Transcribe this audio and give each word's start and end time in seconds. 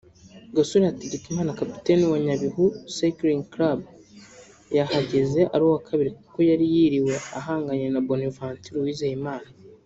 Gasore 0.55 0.85
Hategeka 0.89 1.27
Kapiteni 1.59 2.03
wa 2.11 2.17
Nyabihu 2.25 2.65
Cycling 2.95 3.43
Club 3.53 3.79
yahageze 4.77 5.39
ari 5.53 5.63
uwa 5.67 5.79
kabiri 5.87 6.09
kuko 6.17 6.37
yari 6.49 6.65
yiriwe 6.73 7.13
ahanganye 7.39 7.87
na 7.91 7.99
Bonaventure 8.07 8.77
Uwizeyimana 8.79 9.47